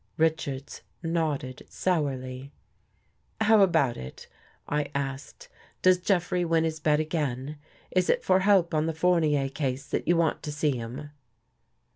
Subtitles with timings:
[0.17, 2.51] Richards nodded sourly."
[3.41, 4.27] How about it?"
[4.67, 5.47] I asked."
[5.83, 7.59] Does Jeffrey win his bet again?
[7.91, 11.11] Is it for help on the Fournier case that you want to see him?